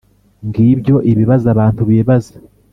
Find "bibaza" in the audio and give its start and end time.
1.89-2.35